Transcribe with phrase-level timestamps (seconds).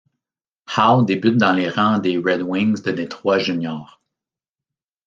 [0.65, 4.01] Howe débute dans les rangs des Red Wings de Détroit juniors.